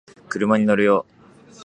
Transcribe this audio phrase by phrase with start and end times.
[0.29, 1.05] 車に乗るよ